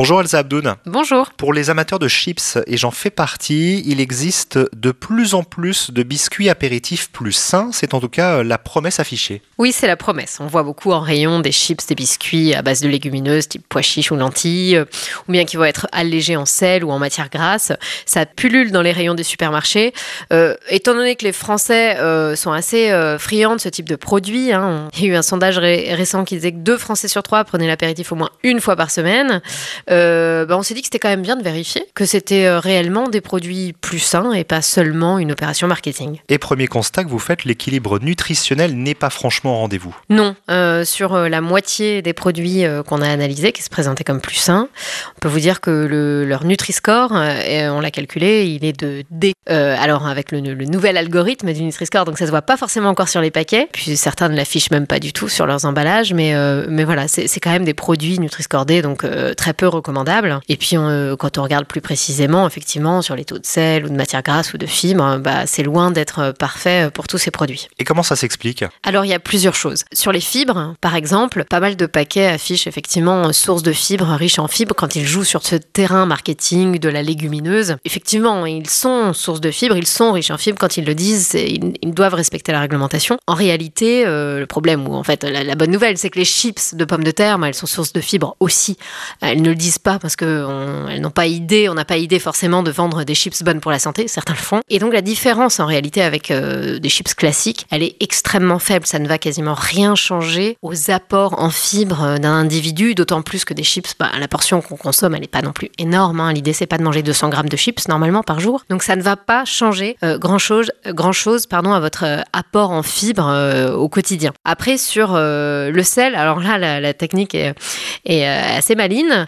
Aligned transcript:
Bonjour 0.00 0.22
Elsa 0.22 0.38
Abdoun. 0.38 0.76
Bonjour. 0.86 1.28
Pour 1.36 1.52
les 1.52 1.68
amateurs 1.68 1.98
de 1.98 2.08
chips, 2.08 2.56
et 2.66 2.78
j'en 2.78 2.90
fais 2.90 3.10
partie, 3.10 3.82
il 3.84 4.00
existe 4.00 4.58
de 4.74 4.92
plus 4.92 5.34
en 5.34 5.42
plus 5.42 5.90
de 5.90 6.02
biscuits 6.02 6.48
apéritifs 6.48 7.10
plus 7.10 7.32
sains. 7.32 7.68
C'est 7.70 7.92
en 7.92 8.00
tout 8.00 8.08
cas 8.08 8.42
la 8.42 8.56
promesse 8.56 8.98
affichée. 8.98 9.42
Oui, 9.58 9.72
c'est 9.72 9.86
la 9.86 9.98
promesse. 9.98 10.38
On 10.40 10.46
voit 10.46 10.62
beaucoup 10.62 10.92
en 10.92 11.00
rayon 11.00 11.40
des 11.40 11.52
chips, 11.52 11.86
des 11.86 11.94
biscuits 11.94 12.54
à 12.54 12.62
base 12.62 12.80
de 12.80 12.88
légumineuses, 12.88 13.48
type 13.48 13.62
pois 13.68 13.82
chiches 13.82 14.10
ou 14.10 14.16
lentilles, 14.16 14.76
euh, 14.76 14.86
ou 15.28 15.32
bien 15.32 15.44
qui 15.44 15.58
vont 15.58 15.64
être 15.64 15.86
allégés 15.92 16.36
en 16.36 16.46
sel 16.46 16.82
ou 16.82 16.90
en 16.92 16.98
matière 16.98 17.28
grasse. 17.28 17.70
Ça 18.06 18.24
pullule 18.24 18.72
dans 18.72 18.80
les 18.80 18.92
rayons 18.92 19.12
des 19.12 19.22
supermarchés. 19.22 19.92
Euh, 20.32 20.56
étant 20.70 20.94
donné 20.94 21.14
que 21.14 21.26
les 21.26 21.32
Français 21.32 21.98
euh, 21.98 22.36
sont 22.36 22.52
assez 22.52 22.90
euh, 22.90 23.18
friands 23.18 23.56
de 23.56 23.60
ce 23.60 23.68
type 23.68 23.86
de 23.86 23.96
produit, 23.96 24.50
hein, 24.54 24.88
il 24.96 25.02
y 25.02 25.06
a 25.08 25.12
eu 25.12 25.14
un 25.16 25.20
sondage 25.20 25.58
ré- 25.58 25.92
récent 25.92 26.24
qui 26.24 26.36
disait 26.36 26.52
que 26.52 26.56
deux 26.56 26.78
Français 26.78 27.06
sur 27.06 27.22
trois 27.22 27.44
prenaient 27.44 27.68
l'apéritif 27.68 28.12
au 28.12 28.14
moins 28.16 28.30
une 28.42 28.62
fois 28.62 28.76
par 28.76 28.90
semaine. 28.90 29.42
Euh, 29.90 30.46
bah, 30.46 30.56
on 30.56 30.62
s'est 30.62 30.74
dit 30.74 30.80
que 30.82 30.86
c'était 30.86 30.98
quand 30.98 31.08
même 31.08 31.22
bien 31.22 31.36
de 31.36 31.42
vérifier 31.42 31.84
que 31.94 32.04
c'était 32.04 32.46
euh, 32.46 32.60
réellement 32.60 33.08
des 33.08 33.20
produits 33.20 33.74
plus 33.80 33.98
sains 33.98 34.32
et 34.32 34.44
pas 34.44 34.62
seulement 34.62 35.18
une 35.18 35.32
opération 35.32 35.66
marketing. 35.66 36.18
Et 36.28 36.38
premier 36.38 36.66
constat 36.66 37.04
que 37.04 37.08
vous 37.08 37.18
faites, 37.18 37.44
l'équilibre 37.44 37.98
nutritionnel 37.98 38.76
n'est 38.76 38.94
pas 38.94 39.10
franchement 39.10 39.54
au 39.54 39.58
rendez-vous. 39.58 39.96
Non, 40.08 40.36
euh, 40.50 40.84
sur 40.84 41.16
la 41.16 41.40
moitié 41.40 42.02
des 42.02 42.12
produits 42.12 42.64
qu'on 42.86 43.02
a 43.02 43.08
analysés, 43.08 43.52
qui 43.52 43.62
se 43.62 43.70
présentaient 43.70 44.04
comme 44.04 44.20
plus 44.20 44.36
sains, 44.36 44.68
on 45.16 45.20
peut 45.20 45.28
vous 45.28 45.40
dire 45.40 45.60
que 45.60 45.70
le- 45.70 46.24
leur 46.24 46.44
Nutri-Score, 46.44 47.10
on 47.12 47.80
l'a 47.80 47.90
calculé, 47.90 48.44
il 48.46 48.64
est 48.64 48.78
de 48.78 49.04
D. 49.10 49.32
Euh, 49.48 49.74
alors 49.78 50.06
avec 50.06 50.30
le, 50.32 50.40
le 50.40 50.64
nouvel 50.66 50.96
algorithme 50.96 51.52
du 51.52 51.62
Nutri-Score, 51.62 52.04
donc 52.04 52.18
ça 52.18 52.26
se 52.26 52.30
voit 52.30 52.42
pas 52.42 52.56
forcément 52.56 52.90
encore 52.90 53.08
sur 53.08 53.20
les 53.20 53.30
paquets, 53.30 53.68
puis 53.72 53.96
certains 53.96 54.28
ne 54.28 54.36
l'affichent 54.36 54.70
même 54.70 54.86
pas 54.86 54.98
du 55.00 55.12
tout 55.12 55.28
sur 55.28 55.46
leurs 55.46 55.64
emballages, 55.64 56.12
mais, 56.14 56.34
mais 56.68 56.84
voilà, 56.84 57.08
c'est 57.08 57.40
quand 57.40 57.50
même 57.50 57.64
des 57.64 57.74
produits 57.74 58.18
Nutri-Score 58.20 58.66
D, 58.66 58.82
donc 58.82 59.04
très 59.36 59.52
peu 59.52 59.66
recommandables. 59.80 60.40
Et 60.48 60.56
puis 60.56 60.76
euh, 60.76 61.16
quand 61.16 61.38
on 61.38 61.42
regarde 61.42 61.66
plus 61.66 61.80
précisément, 61.80 62.46
effectivement, 62.46 63.02
sur 63.02 63.16
les 63.16 63.24
taux 63.24 63.38
de 63.38 63.46
sel 63.46 63.84
ou 63.84 63.88
de 63.88 63.94
matière 63.94 64.22
grasse 64.22 64.54
ou 64.54 64.58
de 64.58 64.66
fibres, 64.66 65.18
bah, 65.18 65.46
c'est 65.46 65.62
loin 65.62 65.90
d'être 65.90 66.18
euh, 66.20 66.32
parfait 66.32 66.90
pour 66.92 67.08
tous 67.08 67.18
ces 67.18 67.30
produits. 67.30 67.68
Et 67.78 67.84
comment 67.84 68.02
ça 68.02 68.16
s'explique? 68.16 68.64
Alors 68.82 69.04
il 69.04 69.08
y 69.08 69.14
a 69.14 69.18
plusieurs 69.18 69.54
choses. 69.54 69.84
Sur 69.92 70.12
les 70.12 70.20
fibres, 70.20 70.74
par 70.80 70.94
exemple, 70.94 71.44
pas 71.44 71.60
mal 71.60 71.76
de 71.76 71.86
paquets 71.86 72.26
affichent 72.26 72.66
effectivement 72.66 73.32
source 73.32 73.62
de 73.62 73.72
fibres, 73.72 74.06
riches 74.14 74.38
en 74.38 74.48
fibres, 74.48 74.74
quand 74.74 74.96
ils 74.96 75.06
jouent 75.06 75.24
sur 75.24 75.44
ce 75.44 75.56
terrain 75.56 76.06
marketing 76.06 76.78
de 76.78 76.88
la 76.88 77.02
légumineuse. 77.02 77.76
Effectivement, 77.84 78.46
ils 78.46 78.68
sont 78.68 79.12
source 79.12 79.40
de 79.40 79.50
fibres, 79.50 79.76
ils 79.76 79.86
sont 79.86 80.12
riches 80.12 80.30
en 80.30 80.38
fibres 80.38 80.58
quand 80.58 80.76
ils 80.76 80.84
le 80.84 80.94
disent, 80.94 81.34
ils, 81.34 81.74
ils 81.82 81.94
doivent 81.94 82.14
respecter 82.14 82.52
la 82.52 82.60
réglementation. 82.60 83.18
En 83.26 83.34
réalité, 83.34 84.06
euh, 84.06 84.38
le 84.40 84.46
problème, 84.46 84.86
ou 84.86 84.94
en 84.94 85.02
fait 85.02 85.24
la, 85.24 85.44
la 85.44 85.54
bonne 85.54 85.70
nouvelle, 85.70 85.96
c'est 85.98 86.10
que 86.10 86.18
les 86.18 86.24
chips 86.24 86.74
de 86.74 86.84
pommes 86.84 87.04
de 87.04 87.10
terre, 87.10 87.38
bah, 87.38 87.48
elles 87.48 87.54
sont 87.54 87.66
source 87.66 87.92
de 87.92 88.00
fibres 88.00 88.36
aussi. 88.40 88.76
Elles 89.20 89.42
ne 89.42 89.50
le 89.50 89.54
disent 89.60 89.78
pas 89.78 89.98
parce 89.98 90.16
qu'elles 90.16 91.00
n'ont 91.00 91.10
pas 91.10 91.26
idée, 91.26 91.68
on 91.68 91.74
n'a 91.74 91.84
pas 91.84 91.98
idée 91.98 92.18
forcément 92.18 92.62
de 92.62 92.70
vendre 92.70 93.04
des 93.04 93.14
chips 93.14 93.42
bonnes 93.42 93.60
pour 93.60 93.70
la 93.70 93.78
santé, 93.78 94.08
certains 94.08 94.32
le 94.32 94.38
font. 94.38 94.60
Et 94.68 94.78
donc 94.78 94.92
la 94.92 95.02
différence 95.02 95.60
en 95.60 95.66
réalité 95.66 96.02
avec 96.02 96.30
euh, 96.30 96.78
des 96.78 96.88
chips 96.88 97.14
classiques, 97.14 97.66
elle 97.70 97.82
est 97.82 97.96
extrêmement 98.00 98.58
faible, 98.58 98.86
ça 98.86 98.98
ne 98.98 99.06
va 99.06 99.18
quasiment 99.18 99.54
rien 99.54 99.94
changer 99.94 100.56
aux 100.62 100.90
apports 100.90 101.40
en 101.40 101.50
fibres 101.50 102.02
euh, 102.02 102.18
d'un 102.18 102.32
individu, 102.32 102.94
d'autant 102.94 103.22
plus 103.22 103.44
que 103.44 103.54
des 103.54 103.62
chips, 103.62 103.94
bah, 103.98 104.10
la 104.18 104.28
portion 104.28 104.60
qu'on 104.60 104.76
consomme, 104.76 105.14
elle 105.14 105.20
n'est 105.20 105.28
pas 105.28 105.42
non 105.42 105.52
plus 105.52 105.70
énorme. 105.78 106.20
hein. 106.20 106.32
L'idée, 106.32 106.52
c'est 106.52 106.66
pas 106.66 106.78
de 106.78 106.82
manger 106.82 107.02
200 107.02 107.28
grammes 107.28 107.48
de 107.48 107.56
chips 107.56 107.86
normalement 107.88 108.22
par 108.22 108.40
jour. 108.40 108.64
Donc 108.70 108.82
ça 108.82 108.96
ne 108.96 109.02
va 109.02 109.16
pas 109.16 109.44
changer 109.44 109.96
euh, 110.02 110.18
grand 110.18 110.38
chose, 110.38 110.72
grand 110.86 111.12
chose 111.12 111.46
pardon, 111.46 111.72
à 111.72 111.80
votre 111.80 112.04
apport 112.32 112.70
en 112.70 112.82
fibres 112.82 113.70
au 113.76 113.88
quotidien. 113.88 114.32
Après, 114.44 114.78
sur 114.78 115.14
le 115.16 115.82
sel, 115.82 116.14
alors 116.14 116.40
là, 116.40 116.58
la, 116.58 116.94
technique 116.94 117.34
est, 117.34 118.24
assez 118.24 118.74
maline. 118.74 119.26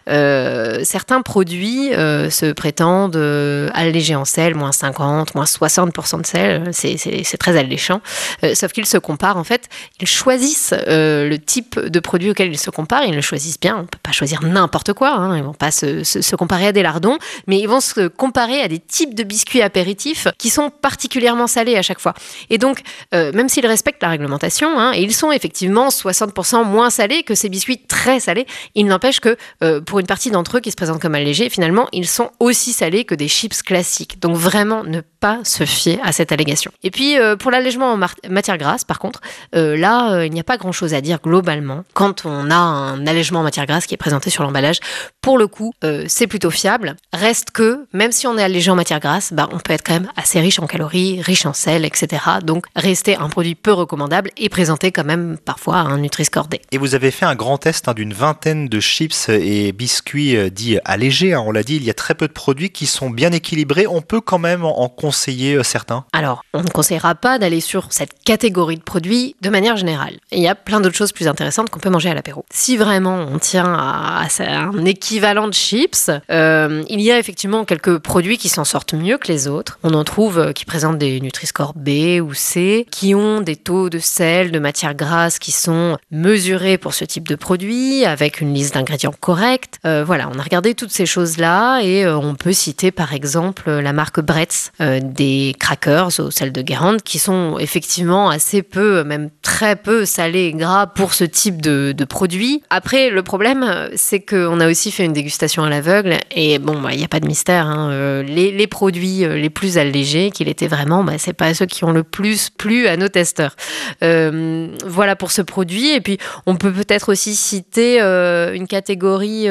Certains 0.84 1.23
produits 1.23 1.92
euh, 1.95 2.31
se 2.31 2.53
prétendent 2.53 3.17
euh, 3.17 3.69
allégés 3.75 4.15
en 4.15 4.25
sel, 4.25 4.55
moins 4.55 4.73
50, 4.73 5.34
moins 5.34 5.45
60% 5.45 6.20
de 6.23 6.27
sel, 6.27 6.70
c'est- 6.73 7.37
très 7.39 7.56
alléchant. 7.56 8.01
Euh, 8.45 8.55
sauf 8.55 8.73
qu'ils 8.73 8.86
se 8.86 8.98
comparent, 8.98 9.36
en 9.36 9.45
fait, 9.45 9.69
ils 10.01 10.07
choisissent 10.07 10.74
euh, 10.86 11.29
le 11.29 11.39
type 11.39 11.79
de 11.80 12.01
produit 12.01 12.30
auquel 12.30 12.51
ils 12.52 12.58
se 12.58 12.70
comparent, 12.70 13.05
ils 13.05 13.14
le 13.14 13.20
choisissent 13.20 13.58
bien, 13.61 13.77
on 13.79 13.85
peut 13.86 13.98
pas 14.02 14.13
choisir 14.13 14.42
n'importe 14.42 14.92
quoi, 14.92 15.11
hein, 15.14 15.36
ils 15.36 15.42
vont 15.42 15.55
pas 15.55 15.70
se, 15.70 16.05
se- 16.05 16.36
comparer 16.36 16.67
à 16.69 16.73
des 16.73 16.83
lardons, 16.83 17.19
mais 17.46 17.58
ils 17.58 17.67
vont 17.69 17.80
se 17.80 18.07
comparer 18.08 18.61
à 18.61 18.69
des 18.69 18.79
types 18.79 19.14
de 19.14 19.23
biscuits 19.23 19.63
apéritifs 19.63 20.29
qui 20.39 20.51
sont 20.51 20.70
particulièrement 20.70 21.46
salés 21.46 21.77
à 21.77 21.83
chaque 21.83 22.01
fois. 22.01 22.14
Et 22.51 22.58
donc, 22.58 22.80
euh, 23.14 23.33
même 23.33 23.48
s'ils 23.48 23.67
respectent 23.67 24.02
la 24.02 24.08
réglementation, 24.11 24.79
hein, 24.79 24.92
et 24.95 25.02
ils 25.02 25.14
sont 25.14 25.33
effectivement 25.33 25.89
60% 25.91 26.64
moins 26.64 26.91
salés 26.91 27.23
que 27.23 27.35
ces 27.35 27.48
biscuits 27.48 27.79
très 27.86 28.20
salés, 28.20 28.46
il 28.75 28.86
n'empêche 28.86 29.20
que 29.20 29.36
euh, 29.63 29.80
pour 29.80 29.98
une 30.01 30.07
partie 30.12 30.30
d'entre 30.30 30.58
eux 30.58 30.61
qui 30.61 30.70
se 30.70 30.77
présentent 30.77 31.00
comme 31.00 31.14
allégés, 31.14 31.48
finalement, 31.48 31.89
ils 31.90 32.06
sont 32.06 32.33
aussi 32.39 32.74
salés 32.74 33.06
que 33.06 33.14
des 33.14 33.28
chips 33.28 33.62
classiques. 33.62 34.20
Donc 34.20 34.36
vraiment, 34.36 34.84
ne 34.84 35.00
pas 35.22 35.38
se 35.44 35.64
fier 35.64 36.00
à 36.02 36.10
cette 36.10 36.33
allégation. 36.33 36.72
Et 36.83 36.90
puis, 36.90 37.16
euh, 37.16 37.36
pour 37.36 37.52
l'allègement 37.52 37.92
en 37.92 37.96
matière 38.28 38.58
grasse, 38.58 38.84
par 38.84 38.98
contre, 38.98 39.20
euh, 39.55 39.77
là, 39.77 40.14
euh, 40.14 40.27
il 40.27 40.33
n'y 40.33 40.40
a 40.40 40.44
pas 40.44 40.56
grand-chose 40.56 40.94
à 40.94 41.00
dire 41.00 41.20
globalement. 41.22 41.84
Quand 41.94 42.27
on 42.27 42.50
a 42.50 42.56
un 42.56 43.06
allègement 43.06 43.38
en 43.38 43.42
matière 43.44 43.66
grasse 43.66 43.86
qui 43.86 43.94
est 43.94 43.96
présenté 43.96 44.30
sur 44.30 44.42
l'emballage, 44.42 44.80
pour 45.20 45.38
le 45.38 45.46
coup, 45.46 45.72
c'est 46.08 46.27
plutôt 46.27 46.50
fiable. 46.50 46.96
Reste 47.12 47.52
que, 47.52 47.86
même 47.92 48.10
si 48.10 48.27
on 48.27 48.36
est 48.36 48.42
allégé 48.42 48.72
en 48.72 48.74
matière 48.74 48.98
grasse, 48.98 49.33
bah, 49.33 49.48
on 49.52 49.60
peut 49.60 49.72
être 49.72 49.86
quand 49.86 49.92
même 49.92 50.10
assez 50.16 50.40
riche 50.40 50.58
en 50.58 50.66
calories, 50.66 51.22
riche 51.22 51.46
en 51.46 51.52
sel, 51.52 51.84
etc. 51.84 52.24
Donc, 52.42 52.66
rester 52.74 53.14
un 53.14 53.28
produit 53.28 53.54
peu 53.54 53.72
recommandable 53.72 54.30
et 54.36 54.48
présenté 54.48 54.90
quand 54.90 55.04
même 55.04 55.39
parfois 55.44 55.77
un 55.77 55.98
Nutri-Score 55.98 56.48
D. 56.48 56.60
Et 56.72 56.78
vous 56.78 56.96
avez 56.96 57.12
fait 57.12 57.24
un 57.24 57.36
grand 57.36 57.58
test 57.58 57.86
hein, 57.86 57.94
d'une 57.94 58.12
vingtaine 58.12 58.68
de 58.68 58.80
chips 58.80 59.28
et 59.28 59.70
biscuits 59.70 60.50
dits 60.50 60.78
allégés. 60.84 61.34
hein. 61.34 61.44
On 61.46 61.52
l'a 61.52 61.62
dit, 61.62 61.77
il 61.77 61.84
y 61.84 61.90
a 61.90 61.94
très 61.94 62.16
peu 62.16 62.27
de 62.27 62.33
produits 62.33 62.70
qui 62.70 62.86
sont 62.86 63.08
bien 63.08 63.30
équilibrés. 63.30 63.86
On 63.86 64.02
peut 64.02 64.20
quand 64.20 64.40
même 64.40 64.64
en 64.64 64.83
en 64.83 64.89
euh, 65.30 65.62
certains. 65.62 66.05
Alors, 66.12 66.45
on 66.55 66.62
ne 66.62 66.68
conseillera 66.68 67.14
pas 67.14 67.39
d'aller 67.39 67.61
sur 67.61 67.86
cette 67.90 68.12
catégorie 68.24 68.77
de 68.77 68.83
produits 68.83 69.36
de 69.40 69.50
manière 69.50 69.77
générale. 69.77 70.17
Il 70.30 70.40
y 70.40 70.48
a 70.48 70.55
plein 70.55 70.80
d'autres 70.80 70.96
choses 70.96 71.12
plus 71.12 71.28
intéressantes 71.28 71.70
qu'on 71.70 71.80
peut 71.80 71.90
manger 71.90 72.11
à 72.11 72.14
l'apéro. 72.14 72.45
Si 72.50 72.77
vraiment 72.77 73.27
on 73.30 73.39
tient 73.39 73.72
à, 73.72 74.27
un 74.40 74.84
équivalent 74.84 75.48
de 75.48 75.55
chips, 75.55 76.11
euh, 76.30 76.83
il 76.89 77.01
y 77.01 77.11
a 77.11 77.18
effectivement 77.18 77.64
quelques 77.64 77.98
produits 77.98 78.39
qui 78.39 78.48
s'en 78.48 78.64
sortent 78.64 78.95
mieux 78.95 79.18
que 79.18 79.28
les 79.28 79.48
autres. 79.48 79.78
On 79.83 79.95
en 79.95 80.05
trouve 80.05 80.39
euh, 80.39 80.52
qui 80.52 80.64
présentent 80.64 80.98
des 80.98 81.20
Nutri-Score 81.20 81.74
B 81.74 82.20
ou 82.22 82.34
C, 82.34 82.86
qui 82.90 83.14
ont 83.14 83.40
des 83.40 83.56
taux 83.56 83.90
de 83.90 83.98
sel, 83.98 84.52
de 84.52 84.58
matières 84.58 84.95
grasses 84.95 85.39
qui 85.39 85.52
sont 85.52 85.96
mesurés 86.11 86.78
pour 86.78 86.95
ce 86.95 87.05
type 87.05 87.28
de 87.28 87.34
produit, 87.34 88.05
avec 88.05 88.40
une 88.40 88.55
liste 88.55 88.74
d'ingrédients 88.74 89.14
correcte. 89.18 89.78
Euh, 89.86 90.05
voilà, 90.05 90.30
on 90.34 90.39
a 90.39 90.42
regardé 90.42 90.74
toutes 90.74 90.92
ces 90.92 91.06
choses-là 91.06 91.80
et 91.83 92.06
on 92.06 92.34
peut 92.34 92.52
citer 92.52 92.90
par 92.90 93.12
exemple 93.12 93.70
la 93.70 93.92
marque 93.92 94.20
Bretz, 94.20 94.72
des 95.02 95.55
crackers 95.58 96.20
au 96.20 96.30
sel 96.30 96.52
de 96.52 96.63
Guérande, 96.63 97.02
qui 97.02 97.18
sont 97.18 97.58
effectivement 97.58 98.30
assez 98.30 98.63
peu, 98.63 99.05
même 99.05 99.30
très 99.42 99.77
peu 99.77 100.05
salés 100.05 100.46
et 100.46 100.52
gras 100.52 100.86
pour 100.86 101.14
ce 101.14 101.24
type 101.24 101.61
de, 101.61 101.95
produit. 102.05 102.63
Après, 102.68 103.11
le 103.11 103.23
problème, 103.23 103.89
c'est 103.95 104.20
qu'on 104.20 104.61
a 104.61 104.68
aussi 104.68 104.90
fait 104.90 105.05
une 105.05 105.13
dégustation 105.13 105.63
à 105.63 105.70
l'aveugle 105.70 106.17
et 106.35 106.58
bon, 106.58 106.80
bah, 106.80 106.90
il 106.92 106.98
n'y 106.98 107.05
a 107.05 107.08
pas 107.08 107.20
de 107.20 107.27
mystère. 107.27 107.67
hein, 107.67 107.90
euh, 107.90 108.23
les, 108.23 108.67
produits 108.67 109.24
euh, 109.24 109.36
les 109.36 109.51
plus 109.51 109.79
allégés 109.79 110.30
qu'il 110.30 110.48
était 110.48 110.67
vraiment, 110.67 111.05
bah, 111.05 111.14
c'est 111.19 111.33
pas 111.33 111.55
ceux 111.55 111.67
qui 111.67 111.84
ont 111.84 111.92
le 111.92 112.02
plus 112.02 112.51
plu 112.51 112.86
à 112.86 112.96
nos 112.96 113.08
testeurs. 113.08 113.57
Euh, 114.02 114.69
voilà 114.84 115.17
pour 115.17 115.30
ce 115.30 115.42
produit. 115.42 115.90
Et 115.90 116.01
puis, 116.01 116.19
on 116.46 116.57
peut 116.57 116.73
peut-être 116.73 117.11
aussi 117.11 117.34
citer 117.34 118.01
une 118.01 118.67
catégorie 118.67 119.48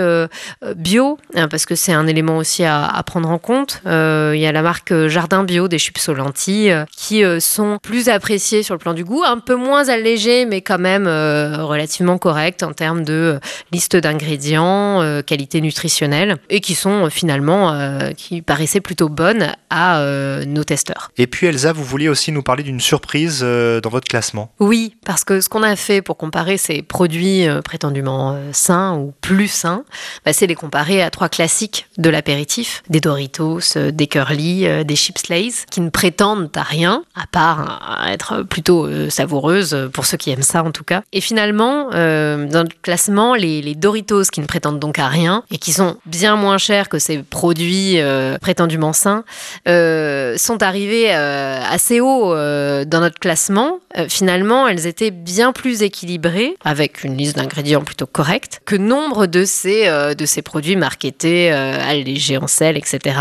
bio, 0.76 1.18
hein, 1.36 1.48
parce 1.48 1.66
que 1.66 1.76
c'est 1.76 1.94
un 1.94 2.08
élément 2.08 2.38
aussi 2.38 2.64
à, 2.64 3.02
prendre 3.06 3.30
en 3.30 3.38
compte. 3.38 3.82
Il 3.86 4.40
y 4.40 4.46
a 4.46 4.52
la 4.52 4.62
marque 4.62 4.92
euh, 4.92 5.10
Bio 5.44 5.68
des 5.68 5.80
chips 5.80 6.08
aux 6.08 6.14
lentilles 6.14 6.72
euh, 6.72 6.86
qui 6.96 7.24
euh, 7.24 7.40
sont 7.40 7.78
plus 7.82 8.10
appréciées 8.10 8.64
sur 8.64 8.76
le 8.76 8.80
plan 8.80 8.94
du 8.94 9.04
goût, 9.04 9.24
un 9.24 9.40
peu 9.40 9.56
moins 9.56 9.90
allégées, 9.90 10.46
mais 10.46 10.62
quand 10.62 10.80
même 10.80 11.08
euh, 11.08 11.64
relativement 11.64 12.18
correctes 12.18 12.64
en 12.64 12.74
termes 12.74 13.04
de 13.04 13.40
liste 13.72 13.96
d'ingrédients, 13.96 15.22
qualité 15.26 15.62
nutritionnelle, 15.62 16.38
et 16.50 16.60
qui 16.60 16.76
sont 16.76 17.10
finalement, 17.10 17.78
qui 18.16 18.42
paraissaient 18.42 18.82
plutôt 18.82 19.10
bonnes 19.10 19.54
à 19.70 20.04
nos 20.46 20.64
testeurs. 20.64 21.12
Et 21.18 21.28
puis 21.28 21.48
Elsa, 21.48 21.74
vous 21.74 21.84
vouliez 21.84 22.10
aussi 22.10 22.32
nous 22.32 22.44
parler 22.44 22.64
d'une 22.64 22.80
surprise 22.80 23.42
dans 23.42 23.90
votre 23.90 24.08
classement. 24.08 24.52
Oui, 24.60 24.96
parce 25.06 25.24
que 25.24 25.42
ce 25.42 25.50
qu'on 25.50 25.64
a 25.64 25.76
fait 25.76 26.02
pour 26.02 26.18
comparer 26.18 26.58
ces 26.58 26.82
produits 26.82 27.46
prétendument 27.64 28.38
sains 28.52 28.96
ou 28.96 29.14
plus 29.22 29.48
sains, 29.48 29.84
bah, 30.26 30.34
c'est 30.34 30.48
les 30.48 30.56
comparer 30.56 31.02
à 31.02 31.10
trois 31.10 31.30
classiques 31.30 31.88
de 31.98 32.10
l'apéritif, 32.10 32.84
des 32.90 33.00
Doritos, 33.00 33.60
des 33.76 34.08
Curly, 34.08 34.86
des 34.86 34.96
chips 34.96 35.30
Qui 35.70 35.82
ne 35.82 35.90
prétendent 35.90 36.50
à 36.56 36.64
rien, 36.64 37.04
à 37.16 37.26
part 37.28 37.82
à 38.02 38.14
être 38.14 38.44
plutôt 38.44 38.86
euh, 38.86 39.10
savoureuses, 39.10 39.90
pour 39.94 40.06
ceux 40.06 40.18
qui 40.18 40.30
aiment 40.30 40.42
ça 40.42 40.64
en 40.64 40.72
tout 40.72 40.84
cas. 40.84 41.04
Et 41.14 41.22
finalement, 41.22 41.90
euh, 41.94 42.48
dans 42.48 42.64
le 42.64 42.70
classement, 42.82 43.36
les, 43.36 43.76
Doritos, 43.76 44.26
qui 44.26 44.42
ne 44.42 44.46
prétendent 44.46 44.80
donc 44.80 45.00
à 45.00 45.08
rien, 45.08 45.44
et 45.52 45.58
qui 45.58 45.72
sont 45.72 45.98
bien 46.06 46.36
moins 46.36 46.58
chers 46.58 46.90
que 46.90 47.00
ces 47.00 47.20
produits 47.20 48.00
euh, 48.00 48.38
prétendument 48.40 48.94
sains, 48.94 49.24
euh, 49.68 50.38
sont 50.38 50.64
arrivés 50.64 51.14
euh, 51.14 51.62
assez 51.70 52.00
haut 52.00 52.34
euh, 52.34 52.86
dans 52.86 53.00
notre 53.00 53.20
classement. 53.20 53.80
finalement, 54.08 54.68
elles 54.68 54.88
étaient 54.88 55.12
bien 55.12 55.52
plus 55.52 55.84
équilibrées, 55.84 56.56
avec 56.64 57.04
une 57.04 57.18
liste 57.18 57.36
d'ingrédients 57.36 57.84
plutôt 57.84 58.06
correcte, 58.06 58.62
que 58.66 58.76
nombre 58.76 59.26
de 59.28 59.44
ces, 59.44 59.90
de 60.16 60.26
ces 60.26 60.42
produits 60.42 60.78
marketés 60.78 61.52
allégés 61.52 62.38
en 62.38 62.48
sel, 62.48 62.78
etc. 62.78 63.20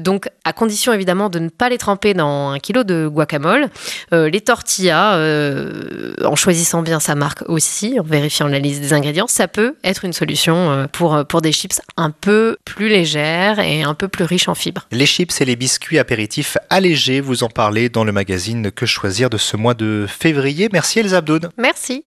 donc, 0.00 0.28
à 0.44 0.52
condition 0.54 0.92
évidemment 0.94 1.03
de 1.04 1.38
ne 1.38 1.48
pas 1.48 1.68
les 1.68 1.78
tremper 1.78 2.14
dans 2.14 2.50
un 2.50 2.58
kilo 2.58 2.84
de 2.84 3.06
guacamole, 3.06 3.68
les 4.12 4.40
tortillas, 4.40 5.18
en 6.24 6.36
choisissant 6.36 6.82
bien 6.82 7.00
sa 7.00 7.14
marque 7.14 7.42
aussi, 7.46 7.98
en 8.00 8.02
vérifiant 8.02 8.48
la 8.48 8.58
liste 8.58 8.80
des 8.80 8.92
ingrédients, 8.92 9.26
ça 9.28 9.48
peut 9.48 9.76
être 9.84 10.04
une 10.04 10.12
solution 10.12 10.88
pour, 10.92 11.24
pour 11.26 11.40
des 11.40 11.52
chips 11.52 11.80
un 11.96 12.10
peu 12.10 12.56
plus 12.64 12.88
légères 12.88 13.58
et 13.58 13.82
un 13.82 13.94
peu 13.94 14.08
plus 14.08 14.24
riches 14.24 14.48
en 14.48 14.54
fibres. 14.54 14.86
Les 14.90 15.06
chips 15.06 15.40
et 15.40 15.44
les 15.44 15.56
biscuits 15.56 15.98
apéritifs 15.98 16.58
allégés, 16.70 17.20
vous 17.20 17.44
en 17.44 17.48
parlez 17.48 17.88
dans 17.88 18.04
le 18.04 18.12
magazine 18.12 18.70
Que 18.70 18.86
choisir 18.86 19.30
de 19.30 19.36
ce 19.36 19.56
mois 19.56 19.74
de 19.74 20.06
février. 20.08 20.68
Merci 20.72 21.00
Elsa 21.00 21.18
Abdoun. 21.18 21.50
Merci. 21.58 22.02